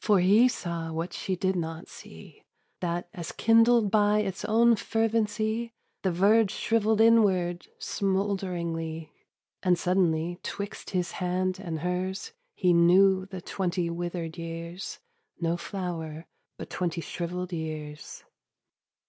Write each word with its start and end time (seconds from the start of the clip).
For 0.00 0.18
he 0.18 0.48
saw 0.48 0.90
what 0.90 1.12
she 1.12 1.36
did 1.36 1.54
not 1.54 1.86
see, 1.86 2.42
That 2.80 3.08
as 3.14 3.30
kindled 3.30 3.92
by 3.92 4.18
its 4.18 4.44
own 4.44 4.74
fervency 4.74 5.72
The 6.02 6.10
verge 6.10 6.50
shrivelled 6.50 7.00
inward 7.00 7.68
smoulderingly: 7.78 9.12
And 9.62 9.78
suddenly 9.78 10.40
'twixt 10.42 10.90
his 10.90 11.12
hand 11.12 11.60
and 11.60 11.78
hers 11.78 12.32
He 12.56 12.72
knew 12.72 13.24
the 13.26 13.40
twenty 13.40 13.88
withered 13.88 14.36
years 14.36 14.98
No 15.40 15.56
flower, 15.56 16.26
but 16.58 16.68
twenty 16.68 17.00
shrivelled 17.00 17.52
years. 17.52 18.24